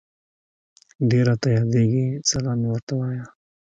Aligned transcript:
ډير 1.09 1.25
راته 1.29 1.47
ياديږي 1.57 2.05
سلام 2.31 2.57
مي 2.61 2.67
ورته 2.71 2.93
وايه 2.99 3.23